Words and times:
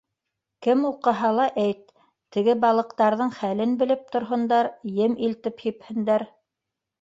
Кем 0.67 0.79
уҡыһа 0.87 1.29
ла 1.39 1.43
әйт: 1.63 1.91
теге 2.37 2.55
балыҡтарҙың 2.63 3.29
хәлен 3.41 3.77
белеп 3.83 4.09
торһондар, 4.17 4.71
ем 5.03 5.15
илтеп 5.29 5.63
һипһендәр. 5.69 6.27